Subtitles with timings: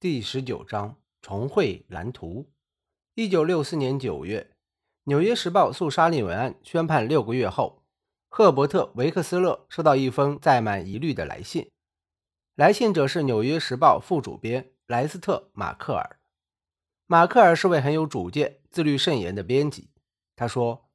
[0.00, 2.50] 第十九章重绘蓝图。
[3.12, 4.50] 一九六四年九月，
[5.04, 7.82] 《纽约时报》诉沙利文案宣判六个月后，
[8.30, 11.68] 赫伯特·维克斯勒收到一封载满疑虑的来信。
[12.54, 16.18] 来信者是《纽约时报》副主编莱斯特·马克尔。
[17.06, 19.90] 马克尔是位很有主见、自律慎言的编辑。
[20.34, 20.88] 他说：“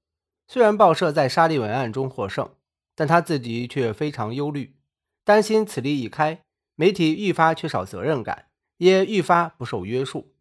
[0.50, 2.56] 虽然报社在沙利文案中获胜，
[2.96, 4.76] 但他自己却非常忧虑，
[5.24, 6.42] 担心此例一开，
[6.74, 8.48] 媒体愈发缺少责任感。”
[8.78, 10.34] 也愈发不受约束。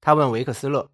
[0.00, 0.90] 他问维克斯勒：“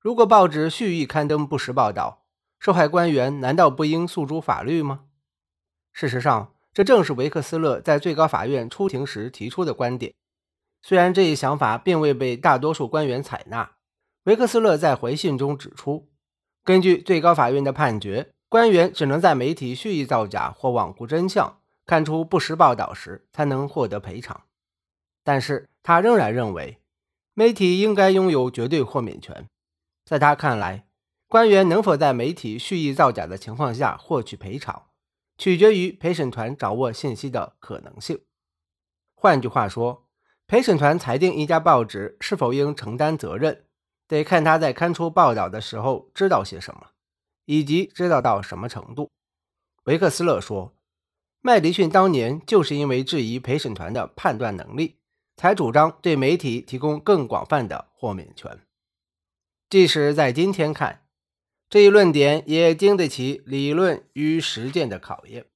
[0.00, 2.26] 如果报纸蓄意刊登不实报道，
[2.58, 5.06] 受害官员难道不应诉诸法律吗？”
[5.92, 10.14] 事实上，这正是维克斯勒在最高法院出庭时提出的观点。
[10.82, 13.72] 虽然这一想法并未被大多数官员采纳，
[14.24, 16.08] 维克斯勒在回信中指出，
[16.62, 24.42] 根据最高法院的判决，官员只能在媒体蓄意造假或罔顾真相、看出不实报道时，才能获得赔偿。
[25.26, 26.78] 但是他仍然认为，
[27.34, 29.48] 媒体应该拥有绝对豁免权。
[30.04, 30.86] 在他看来，
[31.26, 34.84] 官员能否在媒体蓄意造假的情况下获取赔偿，
[35.36, 38.20] 取决于陪审团掌握信息的可能性。
[39.16, 40.06] 换句话说，
[40.46, 43.64] 陪审团裁定一家报纸是否应承担责任，
[44.06, 46.90] 得看他在刊出报道的时候知道些什么，
[47.46, 49.10] 以及知道到什么程度。
[49.86, 50.76] 维克斯勒说
[51.42, 54.98] ：“麦迪逊当年就是因为质疑陪审团的判断能力。”
[55.36, 58.58] 才主张对媒体提供更广泛的豁免权。
[59.68, 61.06] 即使在今天看，
[61.68, 65.46] 这一论点也经得起理论与实践的考验。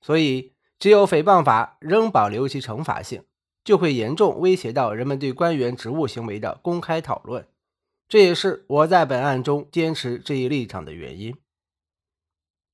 [0.00, 3.24] 所以，只有诽谤法仍保留其惩罚性，
[3.62, 7.48] 就会严重威胁到人们对官员职务行为的公开讨论。
[8.08, 11.34] 这也是我在本案中坚持这一立场的原因。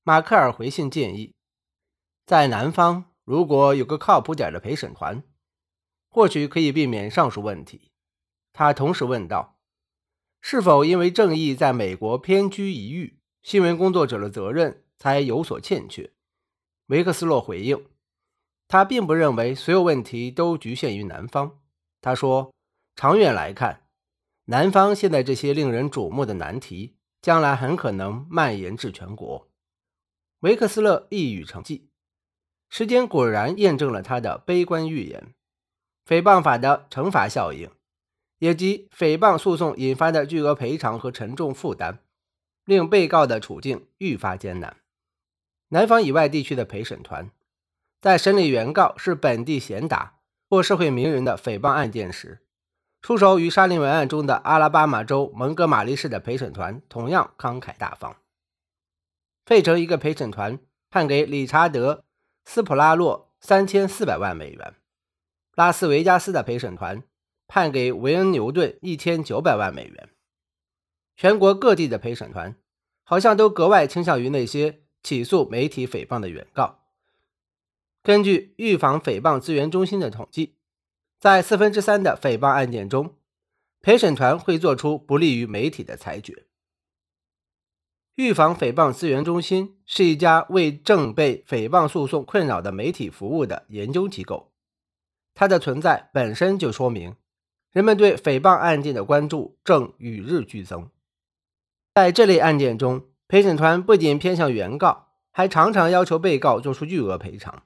[0.03, 1.35] 马克尔回信建议，
[2.25, 5.23] 在南方如果有个靠谱点的陪审团。
[6.19, 7.91] 或许可以避免上述问题。
[8.51, 9.57] 他同时问道
[10.43, 16.11] ：“是否因为正义在美国偏居一隅，新闻工作者的责任才有所欠缺？”
[16.87, 17.85] 维克斯洛回应
[18.67, 21.61] ：“他并不认为所有问题都局限于南方。”
[22.03, 22.53] 他说
[22.97, 23.87] ：“长远来看，
[24.47, 29.47] 南方现在这些令人瞩目的难题，将来很可能蔓延至全国。”
[30.43, 31.83] 维克斯勒一语成谶，
[32.67, 35.33] 时间果然验证了他的悲观预言。
[36.09, 37.69] 诽谤法的惩罚效应，
[38.39, 41.99] 以及诽谤诉讼引发的巨额赔偿和沉重负担，
[42.65, 44.77] 令被告的处境愈发艰难。
[45.67, 47.29] 南方以外地区的陪审团，
[48.01, 50.15] 在审理原告是本地贤达
[50.49, 52.39] 或社会名人的诽谤案件时，
[53.03, 58.15] 出手与沙林文案中的阿拉巴马州蒙哥马利市的陪审团同样慷慨大方。
[59.45, 60.57] 费城一个陪审团
[60.89, 61.93] 判给理查德·
[62.45, 64.73] 斯普拉洛三千四百万美元。
[65.59, 67.03] 拉斯维加斯的陪审团
[67.45, 70.09] 判给维恩·牛顿一千九百万美元。
[71.17, 72.55] 全国各地的陪审团
[73.03, 76.79] 好像都格外倾向于那些起诉媒体诽谤的原告。
[78.01, 80.55] 根据预防诽谤资源中心的统计，
[81.19, 83.17] 在四分之三的诽谤案件中，
[83.81, 86.45] 陪审团会做出不利于媒体的裁决。
[88.15, 94.48] 预防诽谤资源中心是一家为正被诽谤诉讼困扰的媒体服务的研究机构。
[95.39, 97.15] 它的存在本身就说明，
[97.71, 100.89] 人们对诽谤案件的关注正与日俱增。
[101.95, 107.63] 在这类案件中，陪审团不仅偏向原告，还常常要求被告做出巨额赔偿。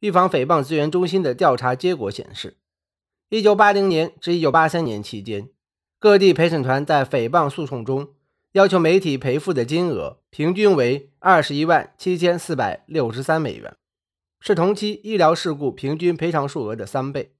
[0.00, 2.56] 预防诽谤资源中心的调查结果显示
[3.28, 5.50] ，1980年至1983年期间，
[5.98, 8.14] 各地陪审团在诽谤诉讼中
[8.52, 13.76] 要求媒体赔付的金额平均为21万7463美元。
[14.40, 17.34] 是同期医疗事故平均赔偿数额的三倍。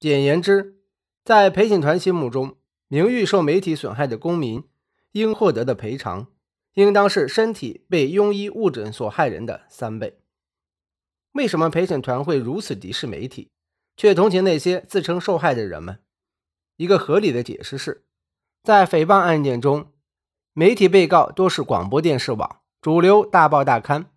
[0.00, 0.76] 简言之，
[1.24, 2.56] 在陪审团心目中，
[2.88, 4.64] 名誉受媒体损害的公民
[5.12, 6.28] 应获得的赔偿，
[6.74, 10.18] 应当是身体被庸医误诊所害人的三倍。
[11.32, 13.50] 为什么陪审团会如此敌视媒体，
[13.96, 16.00] 却同情那些自称受害的人们？
[16.76, 18.04] 一个合理的解释是，
[18.62, 19.92] 在诽谤案件中，
[20.52, 24.10] 媒体被告多是广播电视网、主流大报大刊。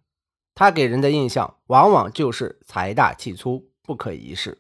[0.56, 4.58] 他给人的印象往往就是财大气粗、不可一世，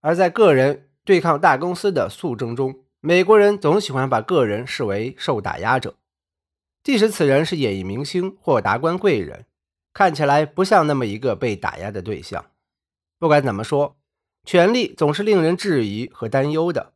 [0.00, 5.96] 而在个人对抗大公司的诉争中，美国人总喜欢把个人视为受打压者，
[6.82, 9.46] 即使此人是演艺明星或达官贵人，
[9.92, 12.46] 看起来不像那么一个被打压的对象。
[13.18, 13.96] 不管怎么说，
[14.44, 16.92] 权力总是令人质疑和担忧的。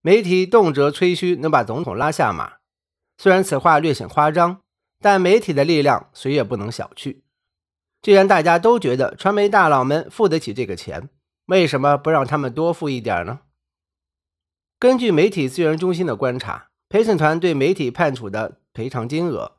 [0.00, 2.54] 媒体动辄吹嘘能把总统拉下马，
[3.18, 4.60] 虽然此话略显夸张。
[5.04, 7.22] 但媒体的力量谁也不能小觑。
[8.02, 11.08] 既然大家都觉得传媒大佬们付得起这个钱，
[11.46, 13.38] 为什么不让他们多付一点呢？
[14.80, 19.52] 根据媒体资源中心的观察，陪审团对媒体判处的赔偿金额，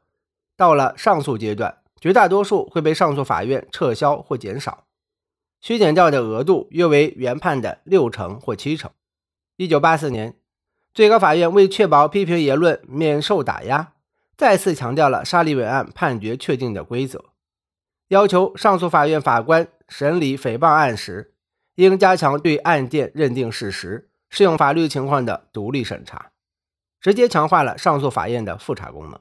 [0.58, 4.84] 到了上诉阶段，绝大多数会被上诉法院撤销或减少，
[5.62, 8.92] 削减掉的额度约为原判的六成或七成。
[9.56, 10.36] 一九八四年，
[10.94, 13.94] 最高法院为确保批评言论免受打压，
[14.36, 17.24] 再次强调了沙利文案判决确定的规则，
[18.08, 21.34] 要求上诉法院法官审理诽谤案时，
[21.76, 24.10] 应加强对案件认定事实。
[24.36, 26.32] 适用法律情况的独立审查，
[27.00, 29.20] 直接强化了上诉法院的复查功能。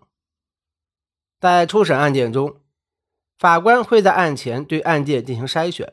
[1.38, 2.56] 在初审案件中，
[3.38, 5.92] 法官会在案前对案件进行筛选，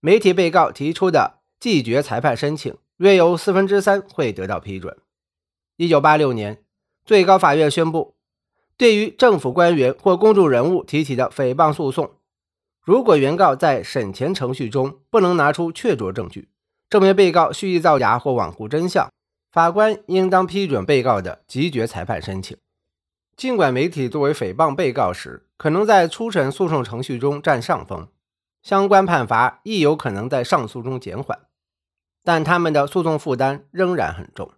[0.00, 4.98] 媒体被告提出的拒绝裁判申请，约有四分之三会得到批准。
[5.76, 6.64] 一九八六年，
[7.04, 8.16] 最高法院宣布，
[8.76, 12.17] 对于政府官员或公众人物提起的诽谤诉讼，
[12.88, 16.48] 如果原告在审前程序中不能拿出确凿证据，
[16.88, 19.12] 证明被告蓄意造假或罔顾真相，
[19.52, 22.56] 法官应当批准被告的即决裁判申请。
[23.36, 28.08] 尽管媒体作为诽谤被告时可能在初审诉讼程序中占上风，
[28.62, 31.40] 相关判罚亦有可能在上诉中减缓，
[32.24, 34.50] 但他们的诉讼负担仍然很重。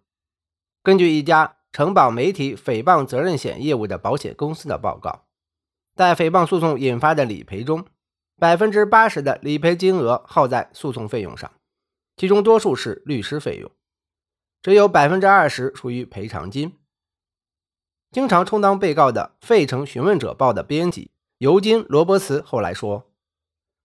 [0.85, 5.25] 根据一家承保媒体诽谤责任险业务的保险公司的报告，
[5.97, 7.85] 在诽谤诉讼引发的理赔中，
[8.41, 11.53] 百分之八十的理赔金额耗在诉讼费用上。
[12.17, 13.71] 其中多数是律师费用，
[14.63, 16.79] 只有百分之二十属于赔偿金。
[18.11, 23.13] 经常充当被告的《费城询问者报》的编辑尤金·罗伯茨后来说：“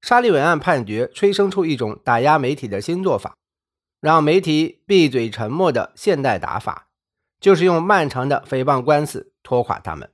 [0.01, 3.37] 沙利文案判决催生出一种打压媒体的新做法，
[3.99, 6.87] 让媒体闭嘴沉默的现代打法，
[7.41, 10.09] 就是用漫长的诽谤官司拖垮他们。”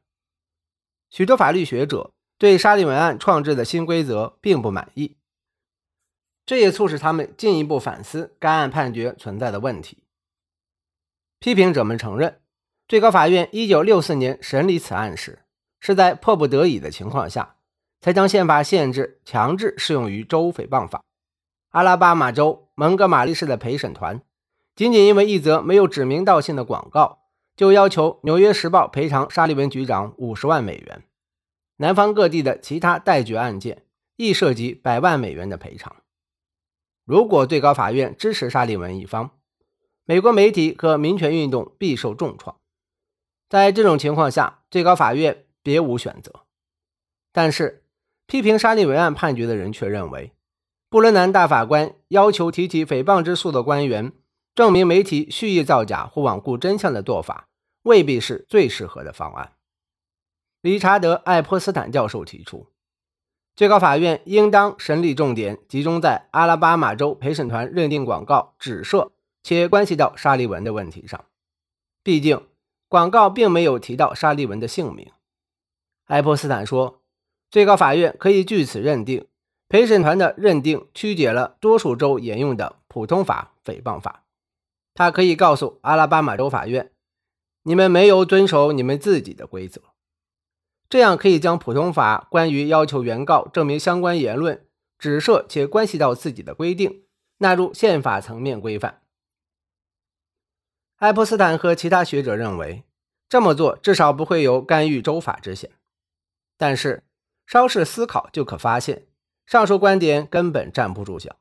[1.09, 2.11] 许多法律学者
[2.41, 5.15] 对沙利文案创制的新规则并不满意。
[6.43, 9.99] 这也促使他们进一步反思该案判决存在的问题。
[11.37, 12.39] 批评者们承认，
[12.87, 15.43] 最高法院1964年审理此案时，
[15.79, 17.57] 是在迫不得已的情况下，
[18.01, 21.03] 才将宪法限制强制适用于州诽谤法。
[21.69, 24.19] 阿拉巴马州蒙哥马利市的陪审团，
[24.75, 27.19] 仅仅因为一则没有指名道姓的广告，
[27.55, 31.03] 就要求《纽约时报》赔偿沙利文局长50万美元。
[31.81, 33.83] 南方各地的其他待决案件，
[34.15, 35.95] 亦涉及百万美元的赔偿。
[37.05, 39.31] 如果最高法院支持沙利文一方，
[40.05, 42.55] 美国媒体和民权运动必受重创。
[43.49, 46.45] 在这种情况下，最高法院别无选择。
[47.33, 47.83] 但是，
[48.27, 50.33] 批评沙利文案判决的人却认为，
[50.87, 54.13] 布伦南大法官要求提起诽谤之诉的官员
[54.53, 57.47] 证明媒体蓄意造假或罔顾真相的做法，
[57.81, 59.53] 未必是最适合的方案。
[60.61, 62.67] 理查德·爱泼斯坦教授提出。
[63.55, 69.11] 最高法院应当审理重点集中在阿拉巴马州陪审团认定广告指涉
[69.43, 71.25] 且关系到沙利文的问题上。
[72.03, 72.47] 毕竟，
[72.87, 75.11] 广告并没有提到沙利文的姓名。
[76.05, 77.01] 爱泼斯坦说，
[77.49, 79.27] 最高法院可以据此认定，
[79.67, 84.23] 陪审团的认定曲解了多数州沿用的普通法诽谤法。
[84.93, 86.91] 他可以告诉阿拉巴马州法院，
[87.63, 89.81] 你们没有遵守你们自己的规则。
[90.91, 94.67] 这样可以将普通法关于要求原告证明相关言论
[94.99, 97.05] 指涉且关系到自己的规定
[97.37, 99.01] 纳入宪法层面规范。
[100.97, 102.83] 爱泼斯坦和其他学者认为，
[103.29, 105.71] 这么做至少不会有干预州法之嫌。
[106.57, 107.05] 但是，
[107.47, 109.07] 稍事思考就可发现，
[109.45, 111.37] 上述观点根本站不住脚。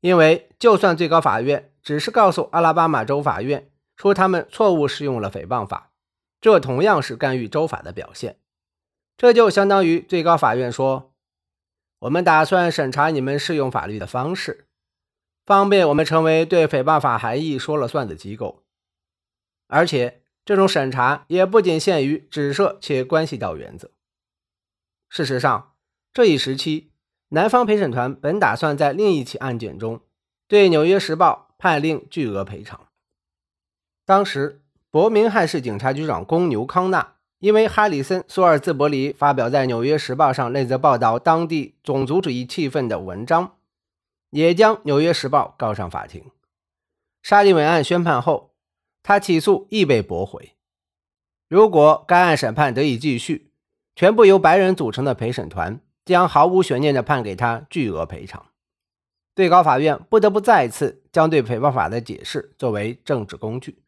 [0.00, 5.90] 因为，就算最高法院只是告诉阿拉巴马州法院说他们错误适用了诽谤法，
[6.40, 8.36] 这同样是干预州法的表现。
[9.20, 11.12] 这就相当于最高法院说
[12.00, 14.66] ：“我们打算审查你们适用法律的方式，
[15.44, 18.64] 方便我们成为对诽谤法含义说了算的机构。
[19.66, 23.90] 而且，这种审查也不仅限于指涉且关系到原则。
[25.10, 25.74] 事实上，
[26.14, 26.90] 这一时期，
[27.28, 30.00] 南方陪审团本打算在另一起案件中
[30.48, 32.88] 对《纽约时报》判令巨额赔偿。
[34.06, 43.56] 当时，伯明翰市警察局长公牛康纳。”因为哈里森·索尔兹伯里发表在《纽约时报》上那则报道当地种族主义气氛的文章，
[44.28, 46.22] 也将《纽约时报》告上法庭。
[47.22, 48.54] 沙利文案宣判后，
[49.02, 50.52] 他起诉亦被驳回。
[51.48, 53.50] 如果该案审判得以继续，
[53.96, 58.46] 全部由白人组成的陪审团将毫无悬念地判给他巨额赔偿。
[59.34, 63.78] 最高法院不得不再次将对诽谤法的解释作为政治工具，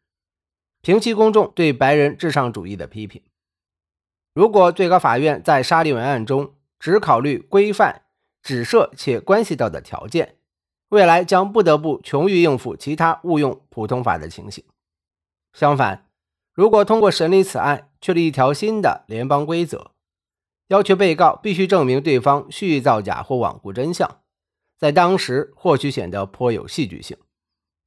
[0.81, 3.21] 平息公众对白人至上主义的批评。
[4.33, 8.01] 如果最高法院在沙利文案中只考虑规范、
[8.41, 10.37] 指涉且关系到的条件，
[10.89, 14.63] 未来将不得不穷于应付其他误用普通法的情形。
[15.53, 16.07] 相反，
[16.51, 19.91] 如果通过审理此案确立一条新的联邦规则，
[20.67, 24.21] 要求被告必须证明对方蓄意造假或罔顾真相，
[24.79, 27.15] 在当时或许显得颇有戏剧性。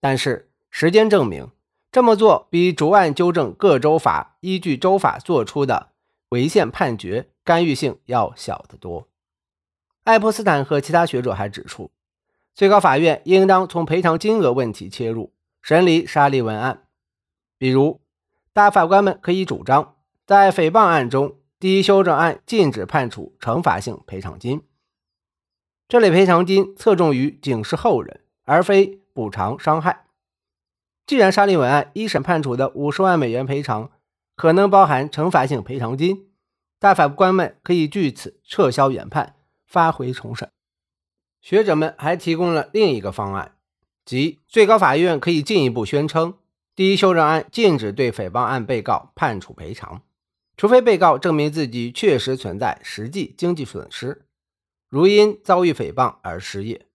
[0.01, 1.51] 但是时间证明，
[1.91, 5.91] 这么做比逐案纠正各州法依据州法作出的
[6.37, 9.09] 违宪判决干预性要小得多。
[10.05, 11.91] 爱泼斯坦和其他学者还指出，
[12.55, 16.85] 最高法院应当从赔偿金额问题切入审理沙利文案。
[17.57, 18.03] 比如，
[18.53, 24.61] 大法官们可以主张，在诽谤案中，第一修正案禁止判处惩罚性赔偿金。
[25.89, 30.05] 这类赔偿金侧重于警示后人，而非补偿伤害。
[31.07, 33.91] 既然沙利文案一审判处的五十万美元赔偿
[34.35, 36.26] 可能包含惩罚性赔偿金，
[36.87, 39.35] 大法官们可以据此撤销原判。
[39.67, 40.49] 发回重审。
[41.41, 43.57] 学者们还提供了另一个方案，
[44.05, 46.35] 即最高法院可以进一步宣称，
[46.77, 50.03] 第一修正案禁止对诽谤案被告判处赔偿，
[50.57, 54.25] 除非被告证明自己确实存在实际经济损失，
[54.89, 56.87] 如因遭遇诽谤而失业。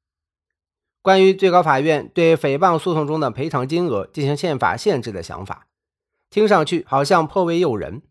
[1.01, 5.67] 关于最高法院对诽谤诉讼中的赔偿金额进行宪法限制的想法，
[6.29, 8.01] 听上去好像颇为诱人，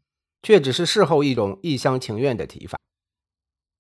[0.43, 2.79] 却只是事后一种一厢情愿的提法，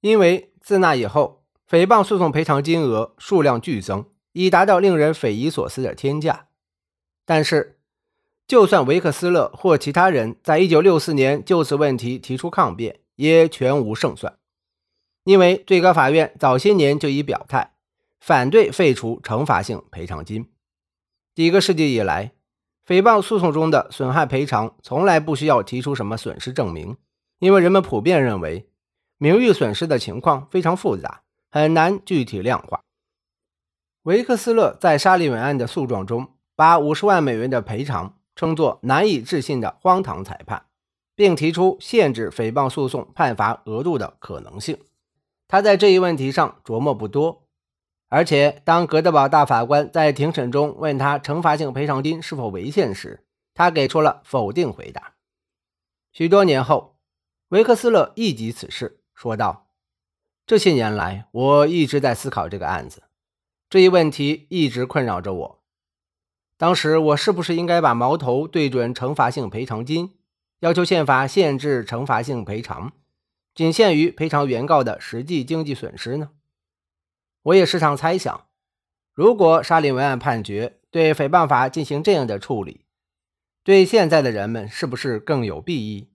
[0.00, 0.48] 因为。
[0.62, 6.48] 自那以后，诽谤诉讼赔偿金额数量剧增，已达到令人匪夷所思的天价。
[7.24, 7.78] 但是，
[8.46, 14.38] 就算维克斯勒或其他人在1964年就此问题提出抗辩，也全无胜算，
[15.24, 17.72] 因为最高法院早些年就已表态
[18.20, 20.46] 反对废除惩罚性赔偿金。
[21.34, 22.32] 几个世纪以来，
[22.90, 26.96] 诽谤诉讼中的损害赔偿从来不需要提出什么损失证明，
[27.38, 28.68] 因为人们普遍认为。
[29.16, 32.80] 名誉损失的情况非常复杂，很难具体量化。
[34.02, 40.64] 维克斯勒在沙利文案的诉状中，把五十万美元的赔偿称作难以置信的荒唐裁判，
[41.14, 44.76] 并提出限制诽谤诉讼判罚额度的可能性。
[45.46, 47.44] 他在这一问题上琢磨不多，
[48.10, 53.24] 而且当格德堡大法官在庭审中问他惩罚性赔偿金是否违宪时，
[53.54, 55.14] 他给出了否定回答。
[56.12, 56.98] 许多年后，
[57.50, 59.00] 维克斯勒忆及此事。
[59.14, 59.68] 说道
[60.44, 63.04] ：“这些年来，我一直在思考这个案子，
[63.68, 65.62] 这一问题一直困扰着我。
[66.56, 70.14] 当时，我是不是应该把矛头对准惩罚性赔偿金，
[70.58, 72.92] 要求宪法限制惩罚性赔偿，
[73.54, 76.30] 仅限于赔偿原告的实际经济损失呢？
[77.42, 78.46] 我也时常猜想，
[79.12, 82.84] 如果沙林文案判决对诽谤法进行这样的处理，
[83.64, 86.10] 对现在的人们是不是更有裨益？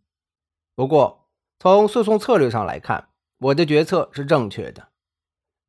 [0.76, 1.22] 不过。”
[1.58, 4.90] 从诉讼策略上来看，我的决策是正确的。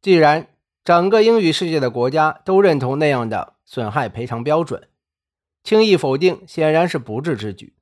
[0.02, 0.48] 既然
[0.84, 4.90] 整个英语世界的国家都认同那样的损害赔偿标准，
[5.62, 7.76] 轻易否定显然是不智之举，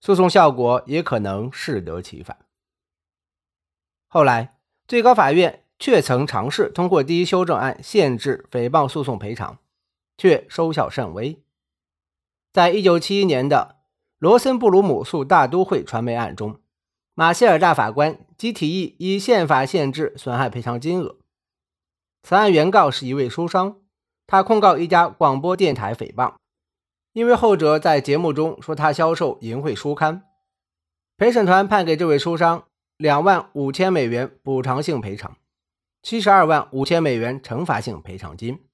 [0.00, 2.38] 诉讼效果也可能适得其反。
[4.08, 4.58] 后来，
[4.88, 9.58] 最高法院却曾尝试通过第一修正案限制诽谤诉讼赔偿，
[10.16, 11.42] 却收效甚微。
[12.52, 13.76] 在一九七一年的
[14.18, 16.60] 罗森布鲁姆诉大都会传媒案中。
[17.14, 21.16] 马歇尔大法官即提议以宪法限制损害赔偿金额。
[22.22, 23.76] 此案原告是一位书商，
[24.26, 26.34] 他控告一家广播电台诽谤，
[27.12, 30.24] 因为后者在节目中说他销售淫秽书刊。
[31.16, 32.64] 陪审团判给这位书商
[32.98, 35.36] 两万五千美元补偿性赔偿，
[36.06, 38.64] 七十二万五千美元惩罚性赔偿金。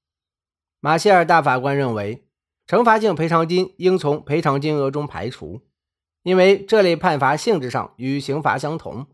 [0.80, 2.26] 马歇尔大法官认为，
[2.66, 5.62] 惩罚性赔偿金应从赔偿金额中排除。
[6.24, 9.06] 因为这类判罚性质上与刑罚相同，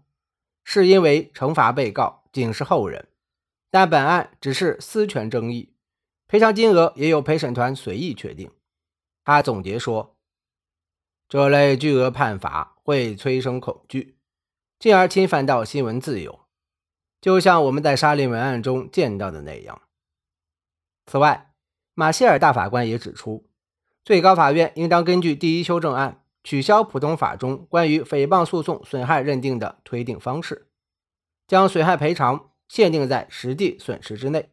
[0.64, 3.06] 是因为惩罚被告警示后人，
[3.70, 5.72] 但本案只是私权争议，
[6.26, 8.50] 赔偿金额也由陪审团随意确定。
[9.25, 10.16] 他总结说，
[11.28, 14.16] 这类巨额判罚会催生恐惧，
[14.80, 16.40] 进而侵犯到新闻自由，
[17.20, 19.82] 就像我们在沙利文案中见到的那样。
[21.06, 21.52] 此外，
[21.94, 23.46] 马歇尔大法官也指出，
[24.04, 26.22] 最高法院应当根据第一修正案。
[26.44, 30.68] 取消普通法中关于诽谤诉讼损害认定的推定方式，
[31.46, 34.48] 将损害赔偿限定在实际损失之内。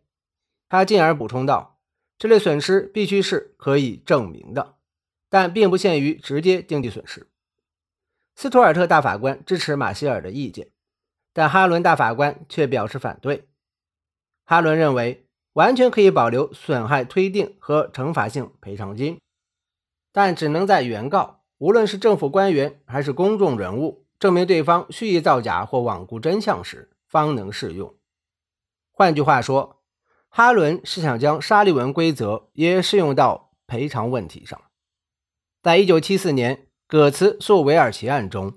[0.67, 1.79] 他进而补充道
[2.17, 4.75] ：“这类损失必须是可以证明的，
[5.29, 7.29] 但并不限于直接经济损失。”
[8.35, 10.67] 斯图尔特大法官支持马歇尔的意见，
[11.35, 13.49] 但哈伦大法官却表示反对。
[14.45, 19.19] 哈伦认为，完全可以保留损害推定和惩罚性赔偿金，
[20.13, 21.41] 但只能在原告。
[21.57, 27.93] 无论是政府官员还是公众人物，证明对方蓄意造假或罔顾真相时，方能适用。
[28.93, 29.81] 换句话说，
[30.29, 34.61] 哈伦是想将沙利文规则也适用到赔偿问题上。
[35.61, 38.53] 在一九七四年葛茨诉韦尔奇案中，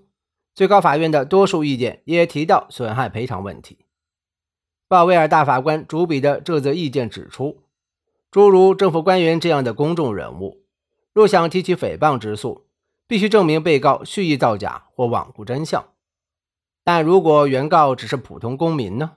[0.58, 3.78] 最高法院的多数意见也提到损害赔偿问题。
[4.88, 7.62] 鲍威尔大法官主笔的这则意见指出，
[8.32, 10.64] 诸如政府官员这样的公众人物，
[11.12, 12.66] 若想提起诽谤之诉，
[13.06, 15.90] 必须证明被告蓄意造假或罔顾真相。
[16.82, 19.12] 但如果原告只是普通公民呢？